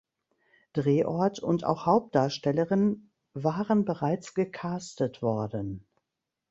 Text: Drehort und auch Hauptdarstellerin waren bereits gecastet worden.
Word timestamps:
Drehort 0.73 1.37
und 1.41 1.63
auch 1.63 1.85
Hauptdarstellerin 1.85 3.11
waren 3.35 3.85
bereits 3.85 4.33
gecastet 4.33 5.21
worden. 5.21 5.85